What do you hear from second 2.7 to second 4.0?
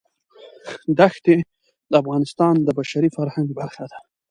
بشري فرهنګ برخه ده.